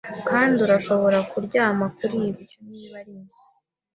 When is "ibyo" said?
2.29-2.57